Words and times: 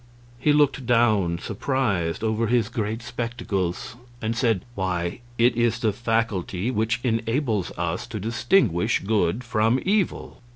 He 0.39 0.51
looked 0.51 0.87
down, 0.87 1.37
surprised, 1.37 2.23
over 2.23 2.47
his 2.47 2.69
great 2.69 3.03
spectacles, 3.03 3.97
and 4.19 4.35
said, 4.35 4.65
"Why, 4.73 5.19
it 5.37 5.55
is 5.55 5.77
the 5.77 5.93
faculty 5.93 6.71
which 6.71 6.99
enables 7.03 7.69
us 7.77 8.07
to 8.07 8.19
distinguish 8.19 8.97
good 9.05 9.43
from 9.43 9.79
evil." 9.85 10.41